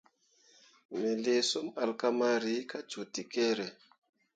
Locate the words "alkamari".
1.83-2.55